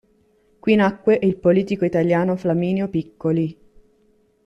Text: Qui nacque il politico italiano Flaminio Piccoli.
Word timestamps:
Qui 0.63 0.73
nacque 0.77 1.19
il 1.21 1.37
politico 1.37 1.85
italiano 1.85 2.35
Flaminio 2.35 2.87
Piccoli. 2.89 3.55